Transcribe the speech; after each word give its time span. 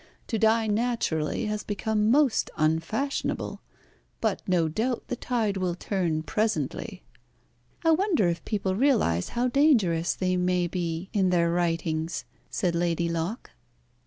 To 0.29 0.39
die 0.39 0.65
naturally 0.65 1.45
has 1.45 1.61
become 1.63 2.09
most 2.09 2.49
unfashionable, 2.57 3.61
but 4.19 4.41
no 4.47 4.67
doubt 4.67 5.03
the 5.09 5.15
tide 5.15 5.57
will 5.57 5.75
turn 5.75 6.23
presently." 6.23 7.03
"I 7.85 7.91
wonder 7.91 8.27
if 8.27 8.43
people 8.43 8.75
realise 8.75 9.29
how 9.37 9.47
dangerous 9.47 10.15
they 10.15 10.37
may 10.37 10.65
be 10.65 11.11
in 11.13 11.29
their 11.29 11.51
writings," 11.51 12.25
said 12.49 12.73
Lady 12.73 13.09
Locke. 13.09 13.51